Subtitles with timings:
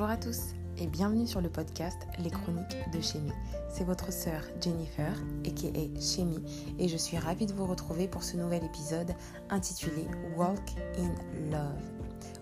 [0.00, 3.34] Bonjour à tous et bienvenue sur le podcast Les Chroniques de Chémie.
[3.68, 5.12] C'est votre sœur Jennifer,
[5.44, 6.42] aka Chémie,
[6.78, 9.14] et je suis ravie de vous retrouver pour ce nouvel épisode
[9.50, 10.06] intitulé
[10.38, 11.82] Walk in Love.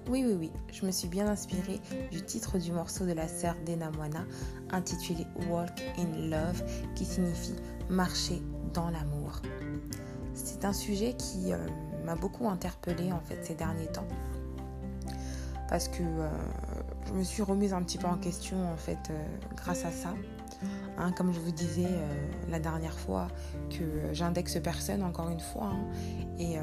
[0.09, 1.81] Oui, oui, oui, je me suis bien inspirée
[2.13, 4.25] du titre du morceau de la sœur Dena Moana
[4.71, 6.63] intitulé Walk in Love,
[6.95, 7.57] qui signifie
[7.91, 8.41] marcher
[8.73, 9.43] dans l'amour.
[10.33, 11.59] C'est un sujet qui euh,
[12.05, 14.07] m'a beaucoup interpellée en fait ces derniers temps
[15.69, 16.29] parce que euh,
[17.09, 19.25] je me suis remise un petit peu en question en fait euh,
[19.57, 20.15] grâce à ça.
[20.99, 23.29] Hein, comme je vous disais euh, la dernière fois
[23.71, 25.87] que j'indexe personne encore une fois hein,
[26.41, 26.57] et,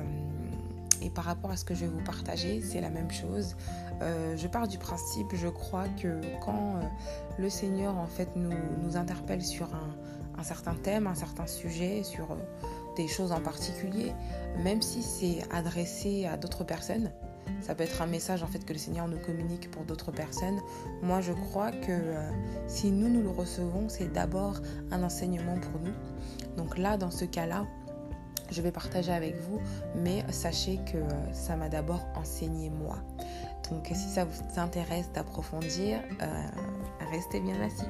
[1.01, 3.55] et, par rapport à ce que je vais vous partager c'est la même chose.
[4.01, 6.81] je pars du principe, je crois que quand
[7.37, 8.51] le Seigneur en fait nous,
[8.83, 9.69] nous interpelle sur
[10.37, 12.35] un, certain thème, un certain sujet, sur
[12.97, 14.11] des choses en particulier,
[14.61, 17.11] même si c'est adressé à d'autres personnes,
[17.61, 20.59] ça peut être un message en fait que le Seigneur nous communique pour d'autres personnes.
[21.01, 22.29] Moi, je crois que euh,
[22.67, 24.59] si nous nous le recevons, c'est d'abord
[24.91, 25.93] un enseignement pour nous.
[26.57, 27.65] Donc là, dans ce cas-là,
[28.51, 29.59] je vais partager avec vous,
[29.95, 32.97] mais sachez que euh, ça m'a d'abord enseigné moi.
[33.69, 36.47] Donc si ça vous intéresse d'approfondir, euh,
[37.11, 37.89] restez bien assis.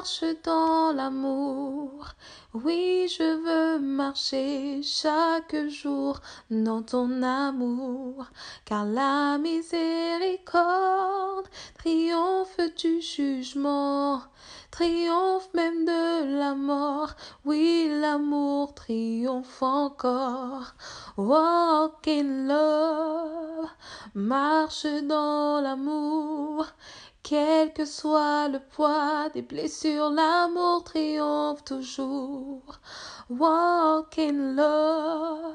[0.00, 2.06] Marche dans l'amour,
[2.54, 6.20] oui je veux marcher chaque jour
[6.50, 8.24] dans ton amour,
[8.64, 10.40] car la miséricorde
[11.78, 14.22] triomphe du jugement,
[14.70, 17.10] triomphe même de la mort,
[17.44, 20.72] oui l'amour triomphe encore.
[21.18, 23.68] Walk in love,
[24.14, 26.64] marche dans l'amour,
[27.30, 32.80] quel que soit le poids des blessures, l'amour triomphe toujours.
[33.28, 35.54] Walk in love,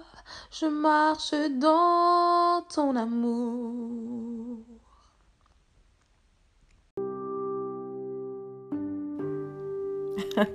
[0.51, 4.59] je marche dans ton amour.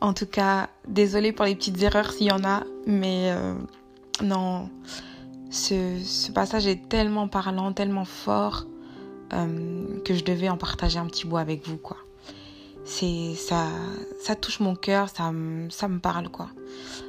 [0.00, 3.52] en tout cas, désolée pour les petites erreurs s'il y en a, mais euh,
[4.22, 4.70] non,
[5.50, 8.64] ce, ce passage est tellement parlant, tellement fort
[9.32, 11.98] euh, que je devais en partager un petit bout avec vous, quoi.
[12.84, 13.66] C'est ça,
[14.22, 15.30] ça touche mon cœur, ça,
[15.68, 16.48] ça me parle, quoi.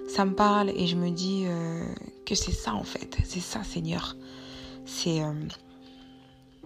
[0.10, 1.86] Ça me parle et je me dis euh,
[2.26, 4.18] que c'est ça en fait, c'est ça, Seigneur.
[4.86, 5.32] C'est, euh,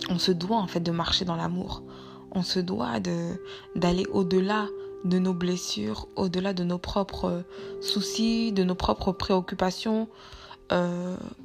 [0.10, 1.84] on se doit en fait de marcher dans l'amour.
[2.32, 3.40] On se doit de
[3.76, 4.68] d'aller au-delà
[5.04, 7.44] de nos blessures, au-delà de nos propres
[7.82, 10.08] soucis, de nos propres préoccupations,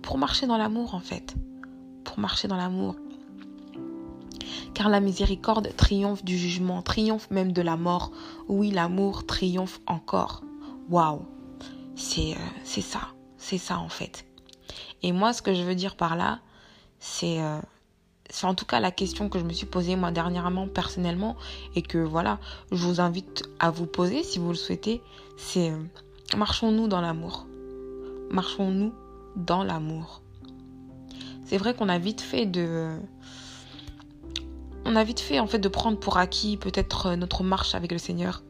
[0.01, 1.35] pour marcher dans l'amour en fait.
[2.05, 2.95] Pour marcher dans l'amour
[4.75, 8.13] car la miséricorde triomphe du jugement, triomphe même de la mort.
[8.49, 10.43] Oui, l'amour triomphe encore.
[10.89, 11.23] Waouh,
[11.97, 14.25] c'est euh, ça, c'est ça en fait.
[15.03, 16.41] Et moi, ce que je veux dire par là,
[16.99, 17.61] c'est euh,
[18.31, 21.37] c'est en tout cas la question que je me suis posée moi dernièrement personnellement
[21.75, 22.39] et que voilà,
[22.73, 25.01] je vous invite à vous poser si vous le souhaitez,
[25.37, 25.79] c'est euh,
[26.37, 27.47] marchons-nous dans l'amour.
[28.31, 28.93] Marchons-nous
[29.37, 30.21] dans l'amour.
[31.47, 32.99] C'est vrai qu'on a vite fait de
[34.89, 37.93] on a vite fait en fait de prendre pour acquis peut-être euh, notre marche avec
[37.93, 38.43] le Seigneur,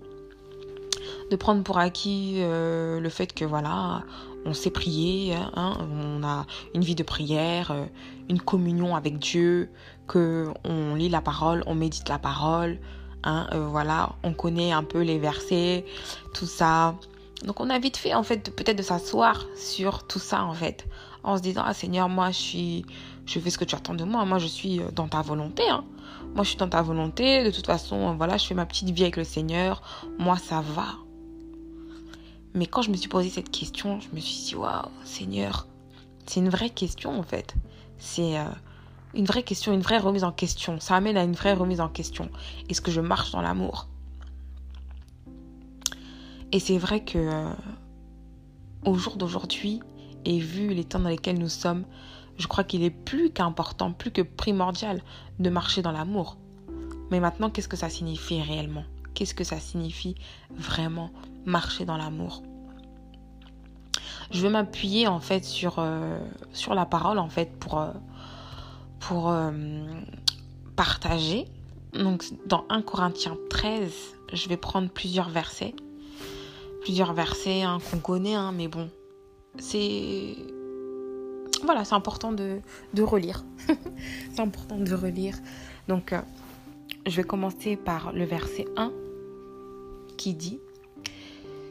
[1.31, 4.05] de prendre pour acquis euh, le fait que voilà,
[4.47, 7.85] on sait prier, hein, on a une vie de prière, euh,
[8.31, 9.69] une communion avec Dieu,
[10.07, 12.79] que on lit la parole, on médite la parole,
[13.25, 15.85] hein, voilà, on connaît un peu les versets,
[16.35, 16.95] tout ça.
[17.45, 20.87] Donc on a vite fait en fait peut-être de s'asseoir sur tout ça en fait,
[21.25, 22.87] en se disant ah Seigneur moi je suis,
[23.29, 25.63] je fais ce que tu attends de moi, moi je suis dans ta volonté.
[25.69, 25.85] Hein.
[26.35, 27.45] Moi, je suis dans ta volonté.
[27.45, 29.83] De toute façon, voilà, je fais ma petite vie avec le Seigneur.
[30.19, 30.87] Moi, ça va.
[32.55, 35.67] Mais quand je me suis posé cette question, je me suis dit, waouh, Seigneur,
[36.27, 37.55] c'est une vraie question en fait.
[37.99, 38.45] C'est euh,
[39.15, 40.81] une vraie question, une vraie remise en question.
[40.81, 42.31] Ça amène à une vraie remise en question.
[42.69, 43.89] Est-ce que je marche dans l'amour?
[46.53, 47.53] Et c'est vrai que euh,
[48.85, 49.81] au jour d'aujourd'hui,
[50.25, 51.85] et vu les temps dans lesquels nous sommes,
[52.39, 55.03] je crois qu'il est plus qu'important, plus que primordial
[55.39, 56.39] de marcher dans l'amour.
[57.11, 58.85] Mais maintenant, qu'est-ce que ça signifie réellement?
[59.15, 60.15] Qu'est-ce que ça signifie
[60.51, 61.11] vraiment
[61.45, 62.43] marcher dans l'amour?
[64.31, 66.19] Je veux m'appuyer en fait sur, euh,
[66.53, 67.91] sur la parole en fait pour, euh,
[69.01, 69.51] pour euh,
[70.77, 71.47] partager.
[71.95, 73.91] Donc dans 1 Corinthiens 13,
[74.35, 75.75] je vais prendre plusieurs versets.
[76.83, 78.91] Plusieurs versets hein, qu'on connaît, hein, mais bon,
[79.59, 80.37] c'est
[81.65, 82.61] voilà, c'est important de,
[82.99, 83.45] relire.
[84.33, 85.37] c'est important de relire.
[85.89, 86.21] Donc, euh,
[87.07, 88.93] je vais commencer par le verset 1
[90.17, 90.61] qui dit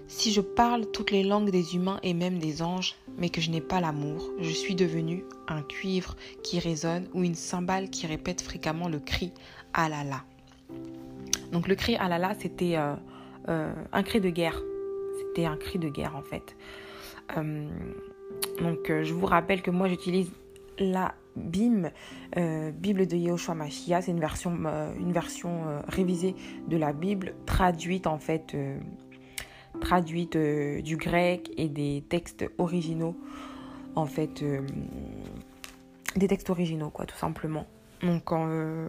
[0.08, 3.52] Si je parle toutes les langues des humains et même des anges, mais que je
[3.52, 8.42] n'ai pas l'amour, je suis devenu un cuivre qui résonne ou une cymbale qui répète
[8.42, 9.32] fréquemment le cri
[9.74, 10.24] alala.
[11.52, 12.96] Donc le cri alala, c'était euh,
[13.50, 14.62] euh, un cri de guerre.
[15.20, 16.56] C'était un cri de guerre en fait.
[18.32, 20.32] Euh, donc je vous rappelle que moi j'utilise
[20.80, 21.92] la BIM,
[22.74, 24.04] Bible de Yehoshua Mashiach.
[24.04, 24.56] C'est une version,
[25.08, 26.36] version révisée
[26.68, 28.56] de la Bible, traduite en fait
[29.80, 33.16] traduite euh, du grec et des textes originaux,
[33.96, 34.62] en fait, euh,
[36.16, 37.66] des textes originaux, quoi, tout simplement.
[38.02, 38.88] Donc, euh,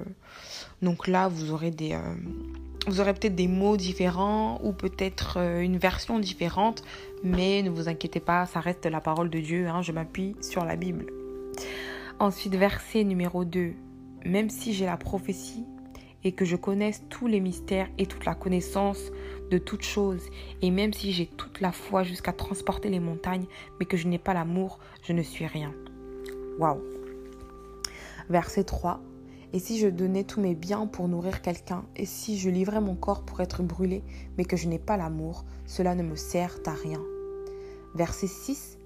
[0.83, 1.99] donc là, vous aurez des,
[2.89, 6.83] vous aurez peut-être des mots différents ou peut-être une version différente,
[7.23, 9.69] mais ne vous inquiétez pas, ça reste la parole de Dieu.
[9.69, 11.07] Hein, je m'appuie sur la Bible.
[12.19, 13.75] Ensuite, verset numéro 2.
[14.25, 15.65] Même si j'ai la prophétie
[16.25, 19.13] et que je connaisse tous les mystères et toute la connaissance
[19.51, 20.25] de toutes choses.
[20.63, 23.47] Et même si j'ai toute la foi jusqu'à transporter les montagnes,
[23.79, 25.73] mais que je n'ai pas l'amour, je ne suis rien.
[26.59, 26.83] Waouh.
[28.29, 29.01] Verset 3.
[29.55, 32.95] Et si je donnais tous mes biens pour nourrir quelqu'un, et si je livrais mon
[32.95, 34.05] corps pour être brûlé,
[34.37, 37.01] mais que je n'ai pas l'amour, cela ne me sert à rien.
[37.95, 38.79] Verset 6.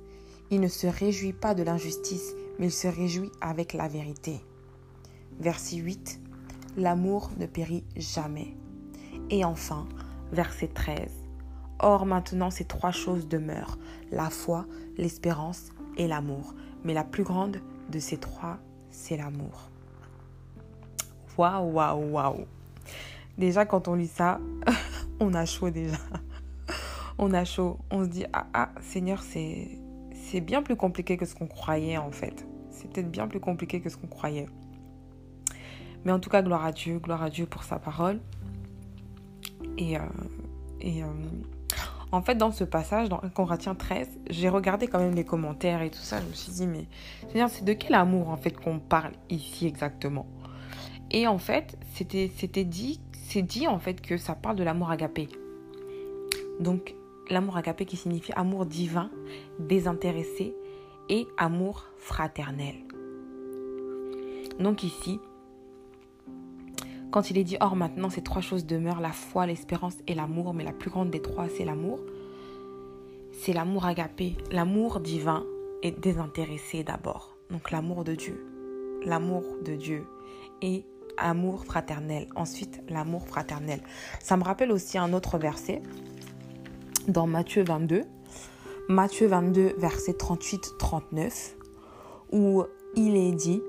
[0.51, 4.41] Il ne se réjouit pas de l'injustice, mais il se réjouit avec la vérité.
[5.41, 6.21] Verset 8.
[6.77, 8.55] L'amour ne périt jamais.
[9.31, 9.89] Et enfin,
[10.31, 11.11] verset 13.
[11.81, 13.79] Or maintenant ces trois choses demeurent,
[14.13, 14.67] la foi,
[14.97, 16.55] l'espérance et l'amour.
[16.85, 17.61] Mais la plus grande
[17.91, 18.59] de ces trois,
[18.91, 19.72] c'est l'amour.
[21.37, 22.47] Waouh, waouh, waouh.
[23.39, 24.39] Déjà quand on lit ça,
[25.21, 25.97] on a chaud déjà.
[27.19, 27.79] on a chaud.
[27.91, 29.79] On se dit, ah, ah, Seigneur, c'est,
[30.41, 32.47] bien plus compliqué que ce qu'on croyait en fait.
[32.71, 34.49] C'est peut-être bien plus compliqué que ce qu'on croyait.
[36.05, 38.21] Mais en tout cas, gloire à Dieu, gloire à Dieu pour sa parole.
[39.79, 40.01] Et, euh,
[40.85, 41.05] euh,
[42.11, 45.81] en fait, dans ce passage, dans 1 Corinthiens 13, j'ai regardé quand même les commentaires
[45.83, 46.21] et tout ça.
[46.21, 46.87] Je me suis dit, mais
[47.49, 50.27] c'est de quel amour en fait qu'on parle ici exactement?
[51.13, 55.29] Et en fait, c'était dit, c'est dit en fait que ça parle de l'amour agapé.
[56.59, 56.95] Donc,
[57.31, 59.11] l'amour agapé qui signifie amour divin,
[59.59, 60.55] désintéressé
[61.09, 62.75] et amour fraternel.
[64.59, 65.21] Donc ici,
[67.11, 70.55] quand il est dit, or maintenant ces trois choses demeurent, la foi, l'espérance et l'amour,
[70.55, 72.01] mais la plus grande des trois, c'est l'amour.
[73.33, 75.45] C'est l'amour agapé, l'amour divin
[75.83, 77.37] et désintéressé d'abord.
[77.51, 78.47] Donc l'amour de Dieu,
[79.05, 80.07] l'amour de Dieu
[80.63, 80.85] et
[81.17, 82.27] amour fraternel.
[82.37, 83.81] Ensuite, l'amour fraternel.
[84.21, 85.83] Ça me rappelle aussi un autre verset
[87.09, 88.05] dans Matthieu 22.
[88.89, 91.55] Matthieu 22, verset 38-39,
[92.33, 92.65] où
[92.97, 93.63] il est dit,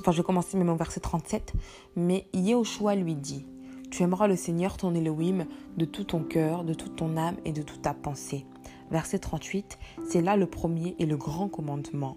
[0.00, 1.52] enfin je vais commencer même au verset 37,
[1.94, 3.46] mais Yehoshua lui dit,
[3.90, 5.46] tu aimeras le Seigneur ton Elohim
[5.76, 8.44] de tout ton cœur, de toute ton âme et de toute ta pensée.
[8.90, 9.78] Verset 38,
[10.08, 12.16] c'est là le premier et le grand commandement.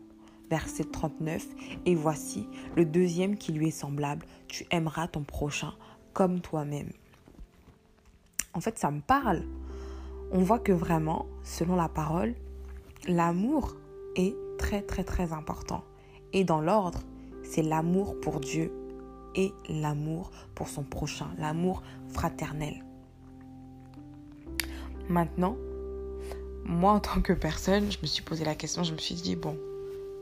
[0.49, 1.45] Verset 39,
[1.85, 5.73] et voici le deuxième qui lui est semblable, tu aimeras ton prochain
[6.13, 6.91] comme toi-même.
[8.53, 9.43] En fait, ça me parle.
[10.31, 12.35] On voit que vraiment, selon la parole,
[13.07, 13.75] l'amour
[14.15, 15.83] est très très très important.
[16.33, 16.99] Et dans l'ordre,
[17.43, 18.71] c'est l'amour pour Dieu
[19.35, 22.83] et l'amour pour son prochain, l'amour fraternel.
[25.09, 25.57] Maintenant,
[26.63, 29.35] moi en tant que personne, je me suis posé la question, je me suis dit,
[29.35, 29.57] bon,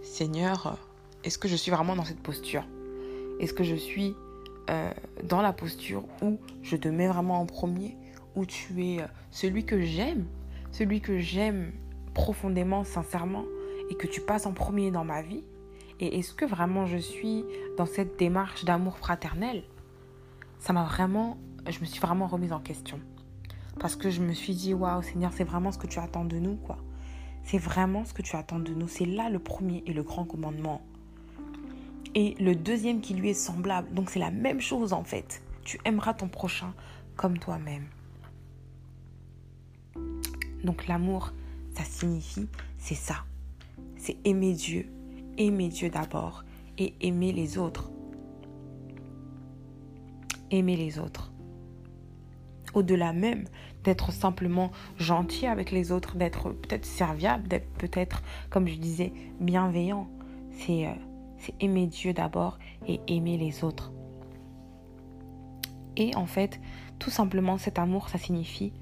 [0.04, 0.78] Seigneur,
[1.24, 2.66] est-ce que je suis vraiment dans cette posture?
[3.40, 4.16] Est-ce que je suis
[4.70, 4.92] euh,
[5.24, 7.96] dans la posture où je te mets vraiment en premier,
[8.36, 10.26] où tu es euh, celui que j'aime,
[10.72, 11.72] celui que j'aime
[12.14, 13.46] profondément, sincèrement,
[13.90, 15.46] et que tu passes en premier dans ma vie?
[16.02, 17.46] Et est-ce que vraiment je suis
[17.78, 19.64] dans cette démarche d'amour fraternel?
[20.60, 23.00] Ça m'a vraiment, je me suis vraiment remise en question.
[23.80, 26.38] Parce que je me suis dit, waouh Seigneur, c'est vraiment ce que tu attends de
[26.38, 26.78] nous, quoi.
[27.44, 28.88] C'est vraiment ce que tu attends de nous.
[28.88, 30.82] C'est là le premier et le grand commandement.
[32.16, 33.94] Et le deuxième qui lui est semblable.
[33.94, 35.44] Donc c'est la même chose en fait.
[35.64, 36.74] Tu aimeras ton prochain
[37.16, 37.88] comme toi-même.
[40.64, 41.34] Donc l'amour,
[41.76, 42.48] ça signifie,
[42.78, 43.26] c'est ça.
[43.98, 44.88] C'est aimer Dieu
[45.38, 46.44] aimer Dieu d'abord
[46.78, 47.92] et aimer les autres.
[50.52, 51.32] Aimer les autres.
[52.74, 53.46] Au-delà même
[53.84, 60.08] d'être simplement gentil avec les autres, d'être peut-être serviable, d'être peut-être, comme je disais, bienveillant.
[60.52, 60.94] C'est euh,
[61.60, 63.92] aimer Dieu d'abord et aimer les autres.
[65.96, 66.60] Et en fait,
[67.00, 68.74] tout simplement, cet amour, ça signifie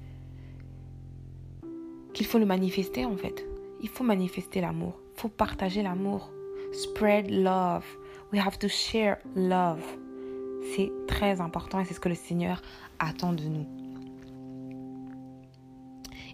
[2.14, 3.44] qu'il faut le manifester en fait.
[3.82, 6.30] Il faut manifester l'amour, il faut partager l'amour.
[6.72, 7.84] Spread love.
[8.32, 9.82] We have to share love.
[10.74, 12.62] C'est très important et c'est ce que le Seigneur
[12.98, 13.81] attend de nous.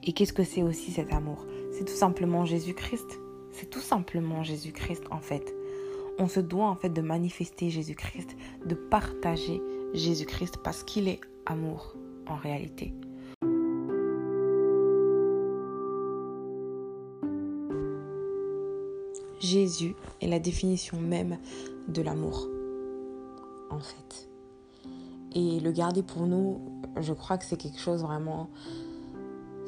[0.08, 1.44] Et qu'est-ce que c'est aussi cet amour?
[1.70, 3.20] C'est tout simplement Jésus-Christ.
[3.52, 5.54] C'est tout simplement Jésus-Christ en fait.
[6.18, 8.34] On se doit en fait de manifester Jésus-Christ,
[8.64, 9.60] de partager
[9.92, 11.94] Jésus-Christ parce qu'il est amour
[12.26, 12.94] en réalité.
[19.40, 21.36] Jésus est la définition même
[21.86, 22.48] de l'amour,
[23.68, 24.30] en fait.
[25.34, 26.62] Et le garder pour nous,
[26.98, 28.48] je crois que c'est quelque chose vraiment...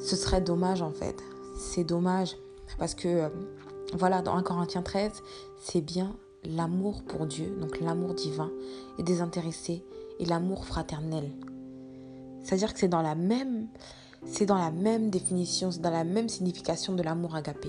[0.01, 1.23] Ce serait dommage, en fait.
[1.57, 2.37] C'est dommage
[2.79, 3.29] parce que, euh,
[3.95, 5.23] voilà, dans 1 Corinthiens 13,
[5.61, 8.51] c'est bien l'amour pour Dieu, donc l'amour divin
[8.99, 9.85] et désintéressé,
[10.19, 11.31] et l'amour fraternel.
[12.43, 13.69] C'est-à-dire que c'est dans la même,
[14.25, 17.69] c'est dans la même définition, c'est dans la même signification de l'amour agapé.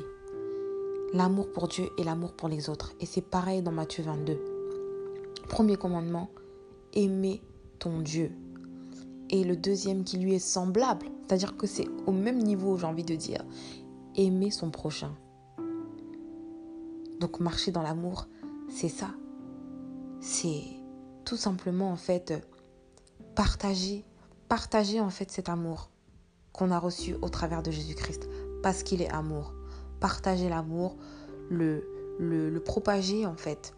[1.13, 2.93] L'amour pour Dieu et l'amour pour les autres.
[3.01, 4.39] Et c'est pareil dans Matthieu 22.
[5.49, 6.29] Premier commandement,
[6.93, 7.41] aimer
[7.79, 8.31] ton Dieu.
[9.31, 13.05] Et le deuxième qui lui est semblable, c'est-à-dire que c'est au même niveau, j'ai envie
[13.05, 13.43] de dire,
[14.15, 15.15] aimer son prochain.
[17.19, 18.27] Donc marcher dans l'amour,
[18.69, 19.11] c'est ça.
[20.19, 20.63] C'est
[21.23, 22.45] tout simplement en fait
[23.35, 24.03] partager,
[24.49, 25.89] partager en fait cet amour
[26.51, 28.27] qu'on a reçu au travers de Jésus-Christ
[28.61, 29.53] parce qu'il est amour.
[30.01, 30.97] Partager l'amour,
[31.49, 31.85] le,
[32.19, 33.73] le, le propager en fait.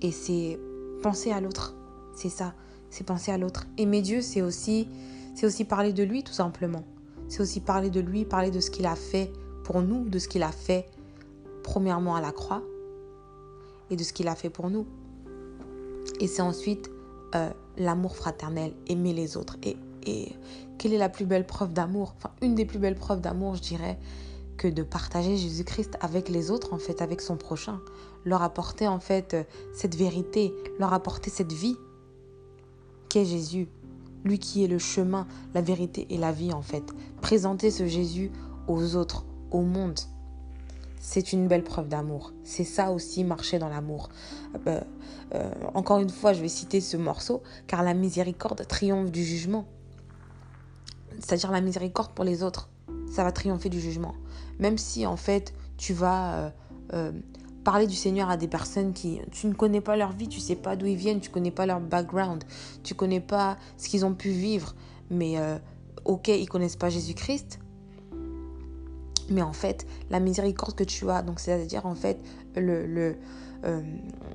[0.00, 0.58] Et c'est
[1.02, 1.74] penser à l'autre.
[2.16, 2.54] C'est ça,
[2.94, 3.66] c'est penser à l'autre.
[3.76, 4.88] Aimer Dieu, c'est aussi,
[5.34, 6.84] c'est aussi parler de lui tout simplement.
[7.28, 9.32] C'est aussi parler de lui, parler de ce qu'il a fait
[9.64, 10.86] pour nous, de ce qu'il a fait
[11.64, 12.62] premièrement à la croix
[13.90, 14.86] et de ce qu'il a fait pour nous.
[16.20, 16.88] Et c'est ensuite
[17.34, 19.56] euh, l'amour fraternel, aimer les autres.
[19.64, 20.32] Et, et
[20.78, 22.14] quelle est la plus belle preuve d'amour?
[22.16, 23.98] Enfin, une des plus belles preuves d'amour, je dirais,
[24.56, 27.80] que de partager Jésus-Christ avec les autres, en fait, avec son prochain.
[28.24, 29.36] Leur apporter, en fait,
[29.72, 31.76] cette vérité, leur apporter cette vie
[33.22, 33.68] Jésus.
[34.24, 36.82] Lui qui est le chemin, la vérité et la vie, en fait.
[37.20, 38.32] Présenter ce Jésus
[38.66, 40.00] aux autres, au monde
[41.06, 42.32] c'est une belle preuve d'amour.
[42.44, 44.08] C'est ça aussi, marcher dans l'amour.
[44.66, 44.80] Euh,
[45.34, 49.66] euh, encore une fois, je vais citer ce morceau, car la miséricorde triomphe du jugement.
[51.20, 52.70] C'est-à-dire la miséricorde pour les autres,
[53.12, 54.14] ça va triompher du jugement.
[54.58, 56.54] Même si en fait, tu vas
[56.94, 57.12] euh,
[57.64, 60.56] parler du Seigneur à des personnes qui, tu ne connais pas leur vie, tu sais
[60.56, 62.44] pas d'où ils viennent, tu connais pas leur background,
[62.82, 64.74] tu connais pas ce qu'ils ont pu vivre,
[65.10, 65.36] mais
[66.04, 67.58] ok, ils connaissent pas Jésus-Christ,
[69.30, 72.18] mais en fait, la miséricorde que tu as, donc c'est-à-dire en fait,
[72.56, 73.16] le, le
[73.64, 73.80] euh,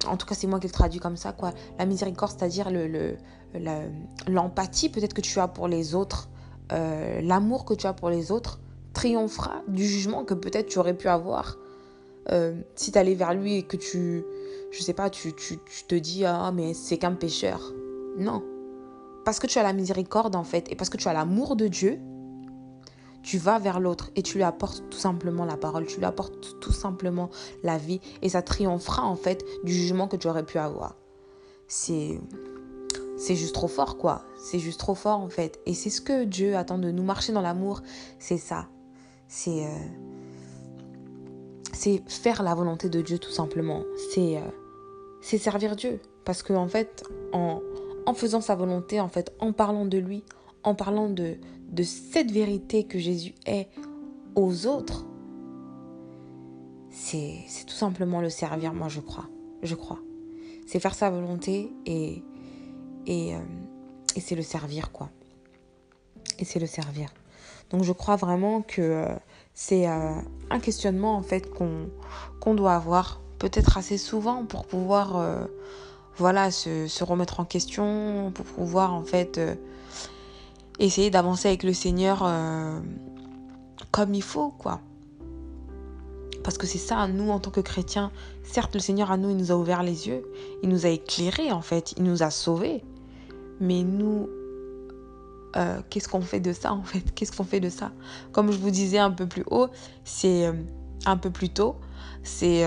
[0.07, 1.51] en tout cas c'est moi qui le traduis comme ça, quoi.
[1.77, 3.17] La miséricorde, c'est-à-dire le,
[4.27, 6.29] l'empathie peut-être que tu as pour les autres,
[6.71, 8.59] euh, l'amour que tu as pour les autres,
[8.93, 11.57] triomphera du jugement que peut-être tu aurais pu avoir
[12.31, 14.23] euh, si tu vers lui et que tu,
[14.71, 17.73] je sais pas, tu, tu, tu te dis, ah mais c'est qu'un pécheur.
[18.17, 18.43] Non.
[19.25, 21.67] Parce que tu as la miséricorde en fait, et parce que tu as l'amour de
[21.67, 21.99] Dieu,
[23.21, 26.59] tu vas vers l'autre et tu lui apportes tout simplement la parole, tu lui apportes
[26.59, 27.29] tout simplement
[27.63, 30.95] la vie et ça triomphera en fait du jugement que tu aurais pu avoir.
[31.67, 32.19] C'est
[33.17, 36.23] c'est juste trop fort quoi, c'est juste trop fort en fait et c'est ce que
[36.23, 37.81] Dieu attend de nous marcher dans l'amour,
[38.19, 38.67] c'est ça.
[39.27, 39.77] C'est euh,
[41.79, 43.83] c'est faire la volonté de Dieu tout simplement.
[44.11, 44.41] C'est euh,
[45.21, 47.61] servir Dieu parce que en fait en
[48.05, 50.25] en faisant sa volonté en fait en parlant de lui,
[50.63, 51.37] en parlant de,
[51.69, 53.69] de cette vérité que Jésus est
[54.35, 55.05] aux autres,
[56.89, 59.29] c'est tout simplement le servir, moi je crois.
[59.63, 59.99] Je crois.
[60.67, 62.23] C'est faire sa volonté et,
[63.05, 63.39] et, euh,
[64.15, 65.09] et c'est le servir, quoi.
[66.39, 67.13] Et c'est le servir.
[67.69, 69.15] Donc je crois vraiment que euh,
[69.61, 70.13] c'est euh,
[70.49, 75.21] un questionnement en fait qu'on doit avoir peut-être assez souvent pour pouvoir
[76.15, 79.39] voilà se, se, remettre en question, pour pouvoir en fait
[80.79, 82.79] essayer d'avancer avec le Seigneur euh,
[83.91, 84.79] comme il faut, quoi.
[86.43, 88.11] Parce que c'est ça, nous, en tant que chrétiens,
[88.43, 90.25] certes, le Seigneur, à nous, il nous a ouvert les yeux,
[90.63, 92.83] il nous a éclairés, en fait, il nous a sauvés.
[93.59, 94.29] Mais nous,
[95.55, 97.91] euh, qu'est-ce qu'on fait de ça, en fait Qu'est-ce qu'on fait de ça
[98.31, 99.67] Comme je vous disais un peu plus haut,
[100.03, 100.53] c'est euh,
[101.05, 101.75] un peu plus tôt,
[102.23, 102.65] c'est...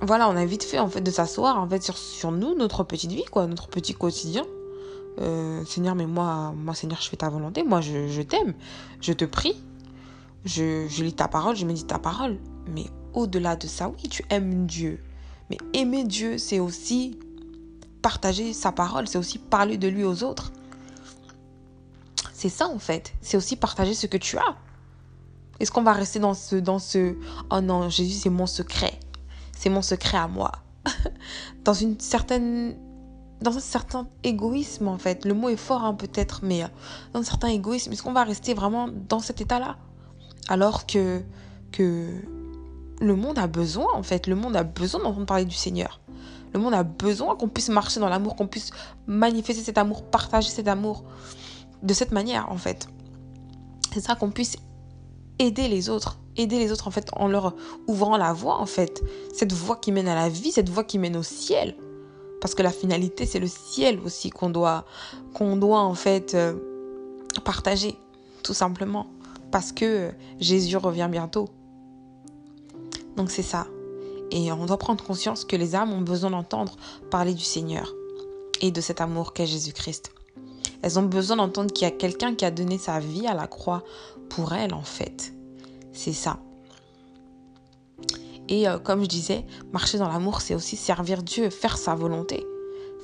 [0.00, 3.12] voilà, on a vite fait, en fait, de s'asseoir, en fait, sur, nous, notre petite
[3.12, 4.44] vie, quoi, notre petit quotidien.
[5.20, 7.62] Euh, Seigneur, mais moi, moi, Seigneur, je fais ta volonté.
[7.62, 8.54] Moi, je, t'aime.
[9.00, 9.56] Je te prie.
[10.44, 12.38] Je, je, lis ta parole, je médite ta parole.
[12.68, 15.00] Mais au-delà de ça, oui, tu aimes Dieu.
[15.50, 17.18] Mais aimer Dieu, c'est aussi
[18.02, 20.52] partager sa parole, c'est aussi parler de lui aux autres.
[22.40, 23.12] C'est ça en fait.
[23.20, 24.56] C'est aussi partager ce que tu as.
[25.58, 27.14] Est-ce qu'on va rester dans ce, dans ce,
[27.50, 28.98] oh non, Jésus, c'est mon secret.
[29.52, 30.52] C'est mon secret à moi.
[31.64, 32.78] dans une certaine
[33.42, 35.26] dans un certain égoïsme en fait.
[35.26, 36.68] Le mot est fort hein, peut-être, mais euh,
[37.12, 39.76] dans un certain égoïsme, est-ce qu'on va rester vraiment dans cet état-là?
[40.48, 41.20] Alors que,
[41.72, 42.08] que
[43.02, 46.00] le monde a besoin en fait, le monde a besoin d'entendre parler du Seigneur.
[46.54, 48.70] Le monde a besoin qu'on puisse marcher dans l'amour, qu'on puisse
[49.06, 51.04] manifester cet amour, partager cet amour
[51.82, 52.88] de cette manière en fait.
[53.92, 54.56] C'est ça qu'on puisse
[55.38, 57.54] aider les autres, aider les autres en fait en leur
[57.86, 60.98] ouvrant la voie en fait, cette voie qui mène à la vie, cette voie qui
[60.98, 61.74] mène au ciel.
[62.40, 64.86] Parce que la finalité, c'est le ciel aussi qu'on doit,
[65.34, 66.54] qu'on doit en fait euh,
[67.44, 67.96] partager,
[68.42, 69.06] tout simplement.
[69.50, 71.48] Parce que Jésus revient bientôt.
[73.16, 73.66] Donc c'est ça.
[74.30, 76.76] Et on doit prendre conscience que les âmes ont besoin d'entendre
[77.10, 77.92] parler du Seigneur
[78.60, 80.12] et de cet amour qu'est Jésus-Christ.
[80.82, 83.46] Elles ont besoin d'entendre qu'il y a quelqu'un qui a donné sa vie à la
[83.46, 83.82] croix
[84.28, 85.34] pour elles, en fait.
[85.92, 86.38] C'est ça.
[88.48, 92.46] Et euh, comme je disais, marcher dans l'amour, c'est aussi servir Dieu, faire sa volonté.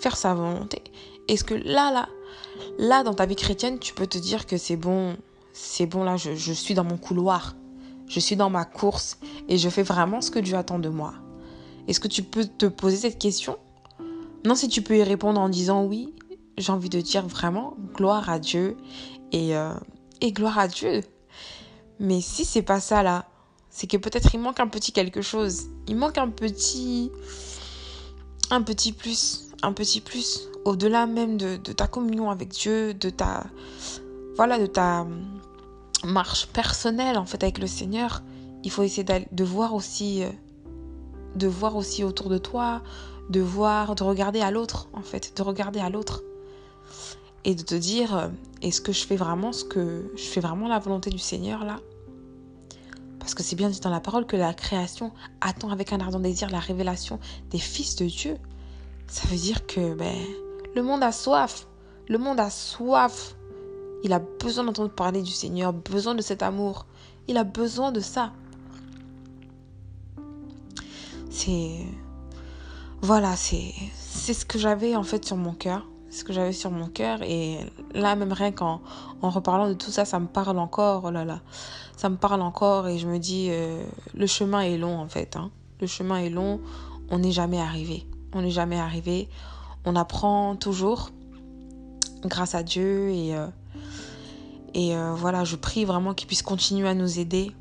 [0.01, 0.83] Faire sa volonté.
[1.29, 2.09] Est-ce que là, là,
[2.79, 5.17] là, dans ta vie chrétienne, tu peux te dire que c'est bon,
[5.53, 7.55] c'est bon, là, je, je suis dans mon couloir.
[8.09, 9.19] Je suis dans ma course
[9.49, 11.15] et je fais vraiment ce que Dieu attend de moi.
[11.89, 13.57] Est-ce que tu peux te poser cette question?
[14.45, 16.15] Non, si tu peux y répondre en disant oui,
[16.57, 18.77] j'ai envie de dire vraiment gloire à Dieu
[19.33, 19.75] et, euh,
[20.21, 21.03] et gloire à Dieu.
[22.01, 23.27] Mais si c'est pas ça là,
[23.71, 25.67] c'est que peut-être il manque un petit quelque chose.
[25.87, 27.11] Il manque un petit.
[28.51, 29.49] Un petit plus.
[29.63, 30.49] Un petit plus.
[30.65, 33.45] Au-delà même de, ta communion avec Dieu, de ta.
[34.37, 35.07] Voilà, de ta
[36.05, 38.23] marche personnelle en fait avec le Seigneur.
[38.65, 40.25] Il faut essayer de voir aussi.
[40.25, 40.31] Euh,
[41.35, 42.83] de voir aussi autour de toi,
[43.29, 46.23] de voir, de regarder à l'autre en fait, de regarder à l'autre
[47.45, 48.29] et de te dire euh,
[48.61, 51.79] est-ce que je fais vraiment ce que je fais vraiment la volonté du Seigneur là?
[53.21, 56.21] Parce que c'est bien dit dans la parole que la création attend avec un ardent
[56.21, 57.19] désir la révélation
[57.51, 58.37] des fils de Dieu.
[59.09, 60.17] Ça veut dire que ben,
[60.75, 61.67] le monde a soif.
[62.09, 63.35] Le monde a soif.
[64.05, 66.87] Il a besoin d'entendre parler du Seigneur, besoin de cet amour.
[67.27, 68.33] Il a besoin de ça.
[71.31, 71.85] C'est.
[73.03, 76.89] Voilà, c'est ce que j'avais en fait sur mon cœur ce que j'avais sur mon
[76.89, 77.23] cœur.
[77.23, 77.59] Et
[77.95, 78.81] là, même rien qu'en
[79.23, 81.05] en reparlant de tout ça, ça me parle encore.
[81.07, 81.41] Oh là là,
[81.97, 82.89] ça me parle encore.
[82.89, 85.37] Et je me dis, euh, le chemin est long en fait.
[85.37, 85.51] Hein.
[85.81, 86.61] Le chemin est long.
[87.11, 88.07] On n'est jamais arrivé.
[88.35, 89.29] On n'est jamais arrivé.
[89.85, 91.11] On apprend toujours
[92.23, 93.11] grâce à Dieu.
[93.11, 93.47] Et, euh,
[94.75, 97.53] et euh, voilà, je prie vraiment qu'il puisse continuer à nous aider.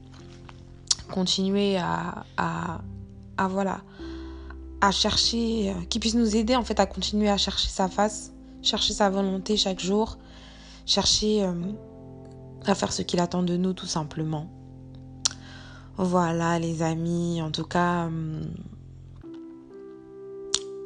[1.12, 2.82] Continuer à, à,
[3.38, 3.82] à voilà
[4.82, 8.35] à chercher, qu'il puisse nous aider en fait à continuer à chercher sa face,
[8.66, 10.18] chercher sa volonté chaque jour,
[10.86, 11.54] chercher euh,
[12.66, 14.50] à faire ce qu'il attend de nous tout simplement.
[15.98, 18.44] Voilà les amis, en tout cas, euh,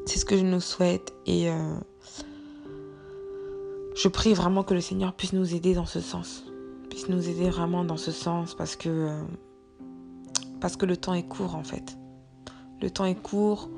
[0.05, 1.75] c'est ce que je nous souhaite et euh,
[3.95, 6.43] je prie vraiment que le Seigneur puisse nous aider dans ce sens,
[6.89, 9.09] puisse nous aider vraiment dans ce sens parce que
[10.59, 11.97] parce que le temps est court en fait.
[12.81, 13.69] Le temps est court,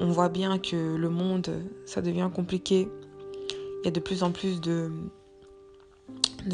[0.00, 1.50] on voit bien que le monde,
[1.86, 2.88] ça devient compliqué.
[3.82, 4.90] Il y a de plus en plus de,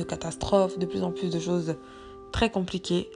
[0.08, 1.76] catastrophes, de plus en plus de choses
[2.32, 3.10] très compliquées.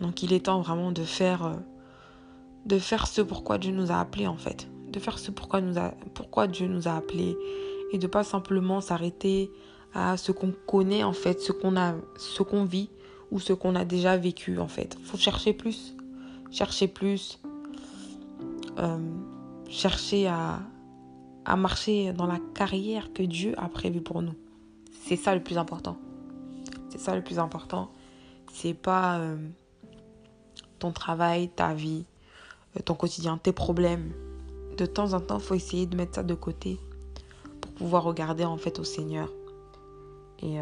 [0.00, 1.56] Donc il est temps vraiment de faire,
[2.68, 4.68] ce pourquoi Dieu nous a appelés en fait.
[4.88, 7.36] De faire ce pourquoi, nous a, pourquoi Dieu nous a appelés.
[7.92, 9.50] Et de pas simplement s'arrêter
[9.94, 12.90] à ce qu'on connaît en fait, ce qu'on a, ce qu'on vit
[13.30, 14.96] ou ce qu'on a déjà vécu en fait.
[15.04, 15.96] Faut chercher plus,
[16.50, 17.40] chercher plus,
[18.78, 18.98] euh,
[19.70, 20.60] chercher à,
[21.44, 24.34] à marcher dans la carrière que Dieu a prévue pour nous.
[25.04, 25.96] C'est ça le plus important.
[26.90, 27.90] C'est ça le plus important.
[28.52, 29.36] C'est pas euh,
[30.80, 32.04] ton travail, ta vie,
[32.76, 34.12] euh, ton quotidien, tes problèmes.
[34.76, 36.78] De temps en temps, il faut essayer de mettre ça de côté
[37.60, 39.30] pour pouvoir regarder en fait au Seigneur.
[40.42, 40.56] Et,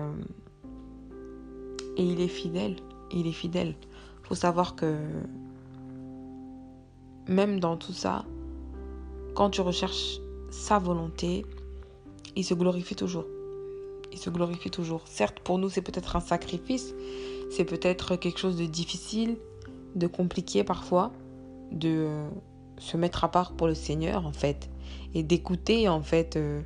[1.97, 2.77] et il est fidèle.
[3.13, 3.77] Il est fidèle.
[4.23, 4.97] Il faut savoir que
[7.29, 8.25] même dans tout ça,
[9.39, 10.19] quand tu recherches
[10.51, 11.47] sa volonté,
[12.35, 13.25] il se glorifie toujours.
[14.11, 15.03] Il se glorifie toujours.
[15.07, 16.93] Certes, pour nous, c'est peut-être un sacrifice,
[17.49, 19.37] c'est peut-être quelque chose de difficile,
[19.95, 21.13] de compliqué parfois,
[21.71, 22.09] de
[22.79, 24.69] se mettre à part pour le Seigneur, en fait,
[25.15, 26.61] et d'écouter, en fait, euh,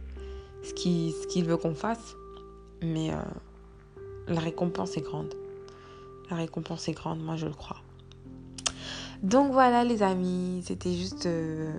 [0.63, 2.17] ce qu'il veut qu'on fasse.
[2.81, 3.17] Mais euh,
[4.29, 5.35] la récompense est grande.
[6.31, 7.83] La récompense est grande, moi je le crois.
[9.23, 11.71] Donc voilà les amis, c'était juste euh,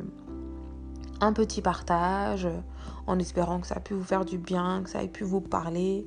[1.31, 2.49] petit partage
[3.07, 5.39] en espérant que ça a pu vous faire du bien, que ça ait pu vous
[5.39, 6.05] parler.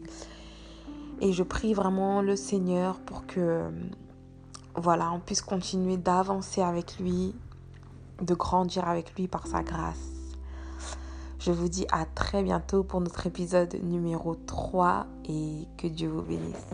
[1.21, 3.71] Et je prie vraiment le Seigneur pour que
[4.75, 7.35] voilà, on puisse continuer d'avancer avec lui,
[8.21, 10.11] de grandir avec lui par sa grâce.
[11.39, 16.23] Je vous dis à très bientôt pour notre épisode numéro 3 et que Dieu vous
[16.23, 16.67] bénisse.